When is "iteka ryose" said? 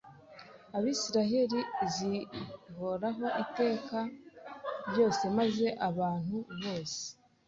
3.43-5.23